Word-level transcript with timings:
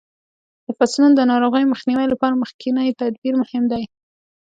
د 0.65 0.67
فصلو 0.77 1.07
د 1.15 1.21
ناروغیو 1.31 1.71
مخنیوي 1.73 2.05
لپاره 2.13 2.39
مخکینی 2.41 2.97
تدبیر 3.01 3.33
مهم 3.41 3.63
دی. 3.71 3.83